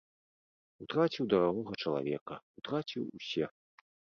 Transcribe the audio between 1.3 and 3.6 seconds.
дарагога чалавека, утраціў усе.